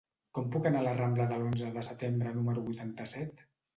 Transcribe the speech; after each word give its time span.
Com 0.37 0.47
puc 0.53 0.69
anar 0.69 0.79
a 0.79 0.85
la 0.87 0.93
rambla 1.01 1.27
de 1.33 1.37
l'Onze 1.43 1.69
de 1.77 1.85
Setembre 1.91 2.33
número 2.39 2.65
vuitanta-set? 2.71 3.45